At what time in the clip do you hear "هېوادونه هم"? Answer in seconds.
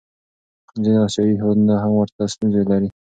1.41-1.91